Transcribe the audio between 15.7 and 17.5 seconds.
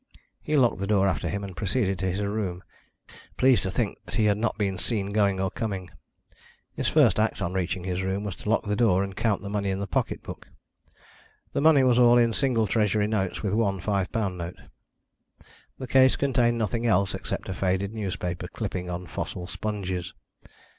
The case contained nothing else except